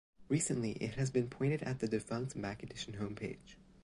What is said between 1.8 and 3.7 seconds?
defunct MacEdition homepage.